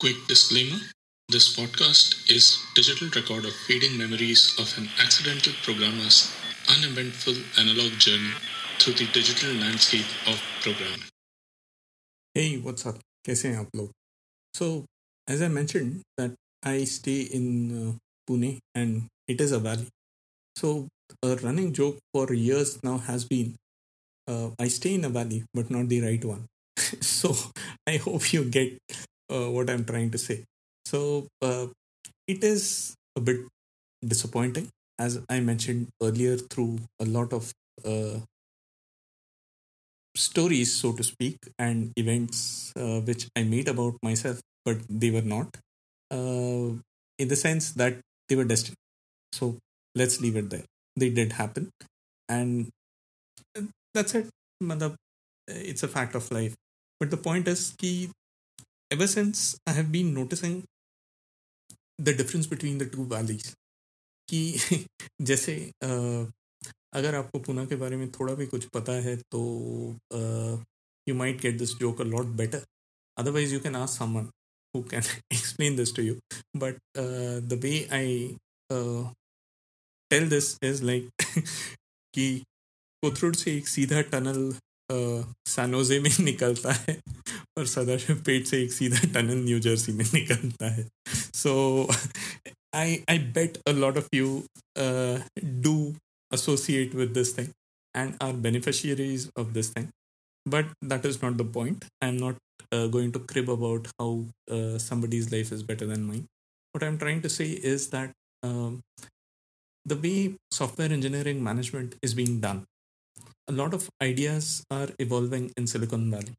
Quick 0.00 0.16
disclaimer 0.28 0.78
this 1.30 1.54
podcast 1.54 2.30
is 2.30 2.56
digital 2.74 3.08
record 3.14 3.44
of 3.44 3.52
fading 3.52 3.98
memories 3.98 4.54
of 4.58 4.72
an 4.78 4.88
accidental 4.98 5.52
programmer's 5.62 6.32
uneventful 6.74 7.34
analog 7.58 7.92
journey 7.98 8.32
through 8.78 8.94
the 8.94 9.06
digital 9.12 9.52
landscape 9.60 10.06
of 10.26 10.40
programming. 10.62 11.04
Hey, 12.34 12.56
what's 12.64 12.86
up? 12.86 12.96
कैसे 13.26 13.48
हैं 13.48 13.56
आप 13.58 13.76
लोग? 13.76 13.90
So, 14.54 14.86
as 15.28 15.42
I 15.42 15.48
mentioned 15.48 16.00
that 16.16 16.32
I 16.64 16.84
stay 16.84 17.20
in 17.40 17.44
uh, 17.80 17.92
Pune 18.26 18.58
and 18.74 19.02
it 19.26 19.42
is 19.42 19.52
a 19.52 19.58
valley. 19.58 19.88
So, 20.56 20.88
a 21.22 21.36
running 21.36 21.74
joke 21.74 21.98
for 22.14 22.32
years 22.32 22.78
now 22.82 22.96
has 23.10 23.24
been 23.24 23.54
uh, 24.28 24.50
I 24.58 24.68
stay 24.68 24.94
in 24.94 25.04
a 25.04 25.10
valley, 25.10 25.44
but 25.52 25.70
not 25.70 25.88
the 25.88 26.00
right 26.00 26.24
one. 26.24 26.46
so, 27.02 27.36
I 27.86 27.96
hope 27.96 28.32
you 28.32 28.44
get 28.44 28.78
uh, 29.33 29.49
what 29.49 29.69
I'm 29.69 29.85
trying 29.85 30.11
to 30.11 30.17
say. 30.17 30.43
So 30.85 31.27
uh, 31.41 31.67
it 32.27 32.43
is 32.43 32.95
a 33.17 33.21
bit 33.21 33.41
disappointing, 34.05 34.69
as 34.99 35.19
I 35.29 35.39
mentioned 35.39 35.87
earlier, 36.01 36.37
through 36.37 36.79
a 36.99 37.05
lot 37.05 37.33
of 37.33 37.51
uh, 37.85 38.19
stories, 40.15 40.73
so 40.75 40.93
to 40.93 41.03
speak, 41.03 41.37
and 41.57 41.91
events 41.97 42.71
uh, 42.77 42.99
which 43.01 43.27
I 43.35 43.43
made 43.43 43.67
about 43.67 43.95
myself, 44.03 44.39
but 44.65 44.77
they 44.89 45.09
were 45.11 45.21
not, 45.21 45.57
uh, 46.11 46.69
in 47.17 47.27
the 47.27 47.35
sense 47.35 47.71
that 47.71 47.99
they 48.29 48.35
were 48.35 48.45
destined. 48.45 48.77
So 49.33 49.57
let's 49.95 50.21
leave 50.21 50.35
it 50.35 50.49
there. 50.49 50.65
They 50.95 51.09
did 51.09 51.33
happen, 51.33 51.69
and 52.29 52.69
that's 53.93 54.15
it. 54.15 54.29
It's 55.47 55.83
a 55.83 55.87
fact 55.87 56.15
of 56.15 56.31
life. 56.31 56.55
But 56.99 57.11
the 57.11 57.17
point 57.17 57.47
is, 57.47 57.73
कि 57.81 58.09
ever 58.91 59.07
since 59.07 59.57
I 59.67 59.71
have 59.71 59.91
been 59.91 60.13
noticing 60.13 60.61
the 62.01 62.09
difference 62.09 62.47
between 62.49 62.77
the 62.77 62.83
two 62.83 63.05
valleys 63.05 63.53
कि 64.29 64.39
जैसे 65.21 65.55
अगर 66.93 67.15
आपको 67.15 67.39
पुणे 67.39 67.65
के 67.67 67.75
बारे 67.75 67.97
में 67.97 68.11
थोड़ा 68.11 68.33
भी 68.33 68.47
कुछ 68.47 68.65
पता 68.65 68.93
है 68.93 69.15
तो 69.31 69.41
you 71.09 71.15
might 71.15 71.41
get 71.41 71.57
this 71.57 71.69
joke 71.69 72.01
a 72.01 72.03
lot 72.03 72.25
better 72.25 72.65
otherwise 73.17 73.53
you 73.53 73.59
can 73.59 73.75
ask 73.75 73.99
someone 73.99 74.29
who 74.75 74.83
can 74.83 75.03
explain 75.33 75.75
this 75.75 75.95
to 75.95 76.01
you 76.01 76.15
but 76.57 76.79
the 77.49 77.59
way 77.63 77.87
I 77.91 78.27
tell 80.11 80.29
this 80.29 80.57
is 80.63 80.83
like 80.83 81.09
कि 82.13 82.27
कोथरूड 83.03 83.35
से 83.35 83.57
एक 83.57 83.67
सीधा 83.67 84.01
टनल 84.01 84.55
सैनोजे 85.47 85.99
में 85.99 86.11
निकलता 86.19 86.71
है। 86.71 87.01
और 87.58 87.66
सदाशिव 87.66 88.22
पेट 88.26 88.46
से 88.46 88.62
एक 88.62 88.72
सीधा 88.72 89.00
टनल 89.14 89.44
न्यू 89.44 89.58
जर्सी 89.68 89.92
में 89.92 90.04
निकलता 90.14 90.70
है 90.74 90.88
so 91.34 91.54
I 92.74 92.98
I 93.10 93.18
bet 93.38 93.58
a 93.68 93.72
lot 93.72 93.98
of 93.98 94.08
you 94.14 94.42
do 95.66 95.78
associate 96.36 96.94
with 96.94 97.14
this 97.14 97.30
thing 97.36 97.46
and 97.94 98.16
are 98.24 98.32
beneficiaries 98.46 99.22
of 99.42 99.52
this 99.54 99.70
thing 99.76 99.86
but 100.54 100.66
that 100.82 101.06
is 101.10 101.20
not 101.22 101.36
the 101.38 101.44
point 101.44 101.84
i'm 102.06 102.18
not 102.18 102.36
uh, 102.72 102.86
going 102.86 103.12
to 103.12 103.20
crib 103.30 103.48
about 103.54 103.88
how 103.98 104.08
uh, 104.56 104.78
somebody's 104.78 105.30
life 105.32 105.52
is 105.56 105.62
better 105.70 105.86
than 105.92 106.04
mine 106.10 106.26
what 106.74 106.84
i'm 106.88 106.98
trying 106.98 107.22
to 107.22 107.30
say 107.36 107.48
is 107.72 107.88
that 107.94 108.12
um, 108.42 108.80
the 109.86 109.96
way 109.96 110.34
software 110.50 110.92
engineering 110.98 111.42
management 111.42 111.94
is 112.02 112.14
being 112.14 112.40
done 112.40 112.62
a 113.48 113.52
lot 113.52 113.72
of 113.72 113.88
ideas 114.02 114.62
are 114.70 114.88
evolving 114.98 115.50
in 115.56 115.66
Silicon 115.66 116.10
Valley 116.10 116.34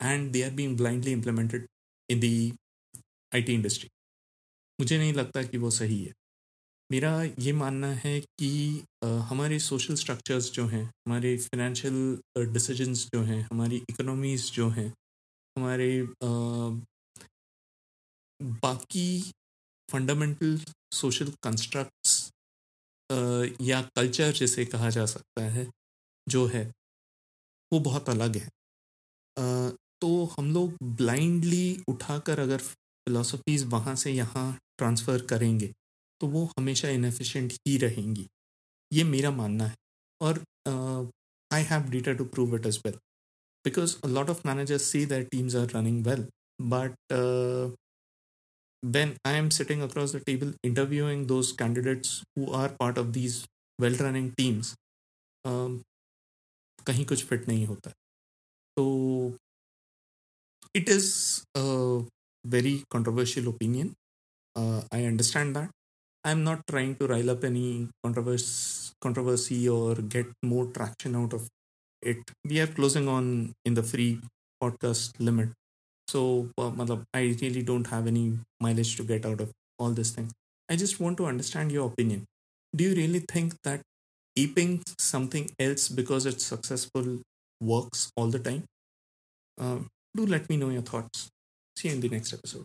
And 0.00 0.32
they 0.32 0.42
are 0.42 0.50
being 0.50 0.76
blindly 0.76 1.12
implemented 1.12 1.66
in 2.08 2.20
the 2.20 2.52
IT 3.32 3.48
industry. 3.50 3.88
मुझे 4.78 4.98
नहीं 4.98 5.12
लगता 5.14 5.42
कि 5.42 5.58
वो 5.58 5.70
सही 5.70 6.02
है 6.04 6.12
मेरा 6.90 7.10
ये 7.22 7.52
मानना 7.52 7.92
है 8.02 8.20
कि 8.20 8.50
हमारे 9.28 9.58
सोशल 9.58 9.94
स्ट्रक्चर्स 9.94 10.50
जो 10.52 10.66
हैं, 10.66 10.84
हमारे 10.84 11.36
फिनेंशियल 11.38 12.52
डिसीजंस 12.52 13.06
जो 13.14 13.22
हैं, 13.22 13.40
हमारी 13.52 13.76
इकोनॉमीज 13.90 14.50
जो 14.52 14.68
हैं, 14.70 14.88
हमारे 15.56 15.90
बाकी 18.62 19.08
फंडामेंटल 19.88 20.58
सोशल 20.94 21.32
कंस्ट्रक्ट्स 21.44 22.12
या 23.62 23.80
कल्चर 23.96 24.32
जिसे 24.32 24.64
कहा 24.66 24.90
जा 24.90 25.06
सकता 25.06 25.42
है, 25.50 25.66
जो 26.26 26.46
है, 26.46 26.64
वो 27.72 27.80
बहुत 27.80 28.08
अलग 28.08 28.36
है 28.36 28.48
तो 30.02 30.24
हम 30.36 30.52
लोग 30.54 30.76
ब्लाइंडली 30.96 31.82
उठाकर 31.88 32.40
अगर 32.40 32.58
फिलोसफीज 32.58 33.64
वहाँ 33.72 33.94
से 33.96 34.10
यहाँ 34.12 34.52
ट्रांसफ़र 34.78 35.22
करेंगे 35.26 35.72
तो 36.20 36.26
वो 36.26 36.44
हमेशा 36.58 36.88
इनफिशेंट 36.88 37.52
ही 37.66 37.76
रहेंगी। 37.78 38.26
ये 38.92 39.04
मेरा 39.04 39.30
मानना 39.30 39.66
है। 39.66 39.74
और 40.20 40.44
I 41.50 41.62
have 41.62 41.90
data 41.90 42.12
to 42.12 42.24
prove 42.26 42.56
it 42.56 42.66
as 42.66 42.80
well 42.86 42.94
because 43.64 43.96
a 44.04 44.08
lot 44.08 44.30
of 44.30 44.46
managers 44.46 44.82
see 44.92 45.04
that 45.06 45.28
teams 45.30 45.56
are 45.56 45.70
running 45.74 46.04
well 46.06 46.26
but 46.60 47.12
when 48.82 49.16
I 49.26 49.34
am 49.34 49.48
sitting 49.50 49.82
across 49.82 50.14
the 50.16 50.22
table 50.26 50.54
interviewing 50.64 51.26
those 51.26 51.50
candidates 51.58 52.22
who 52.38 52.52
are 52.54 52.76
part 52.80 52.98
of 52.98 53.06
these 53.12 53.44
well 53.78 53.96
running 53.98 54.30
teams 54.32 54.74
कहीं 56.86 57.04
कुछ 57.06 57.24
fit 57.26 57.48
नहीं 57.48 57.66
होता। 57.66 57.90
तो 57.90 58.84
it 60.78 60.88
is 60.88 61.06
a 61.56 62.02
very 62.44 62.82
controversial 62.90 63.48
opinion. 63.48 63.94
Uh, 64.56 64.82
I 64.92 65.04
understand 65.04 65.56
that. 65.56 65.70
I'm 66.24 66.44
not 66.44 66.62
trying 66.68 66.96
to 66.96 67.06
rile 67.06 67.30
up 67.30 67.44
any 67.44 67.88
controversy, 68.04 68.92
controversy 69.00 69.68
or 69.68 69.94
get 69.96 70.26
more 70.42 70.66
traction 70.66 71.16
out 71.16 71.32
of 71.32 71.48
it. 72.02 72.18
We 72.44 72.60
are 72.60 72.66
closing 72.66 73.08
on 73.08 73.52
in 73.64 73.74
the 73.74 73.82
free 73.82 74.20
podcast 74.62 75.12
limit. 75.20 75.50
So, 76.08 76.50
uh, 76.58 76.70
I 77.14 77.36
really 77.42 77.62
don't 77.62 77.86
have 77.88 78.06
any 78.06 78.38
mileage 78.60 78.96
to 78.96 79.04
get 79.04 79.26
out 79.26 79.40
of 79.40 79.50
all 79.78 79.90
this 79.90 80.10
thing. 80.10 80.30
I 80.70 80.76
just 80.76 81.00
want 81.00 81.16
to 81.18 81.26
understand 81.26 81.72
your 81.72 81.86
opinion. 81.88 82.24
Do 82.74 82.84
you 82.84 82.94
really 82.94 83.20
think 83.20 83.54
that 83.64 83.82
aping 84.36 84.82
something 84.98 85.50
else 85.58 85.88
because 85.88 86.26
it's 86.26 86.44
successful 86.44 87.20
works 87.60 88.10
all 88.16 88.28
the 88.28 88.38
time? 88.38 88.64
Uh, 89.60 89.78
do 90.16 90.26
let 90.26 90.48
me 90.48 90.56
know 90.56 90.70
your 90.70 90.82
thoughts. 90.82 91.28
See 91.76 91.88
you 91.88 91.94
in 91.94 92.00
the 92.00 92.08
next 92.08 92.32
episode. 92.32 92.64